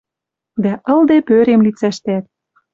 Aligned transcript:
Дӓ 0.63 0.73
ылде 0.93 1.17
пӧрем 1.27 1.61
лицӓштӓт 1.65 2.25